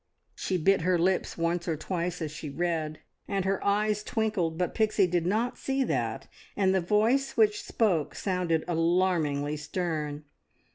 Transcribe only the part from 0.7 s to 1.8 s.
her lips once or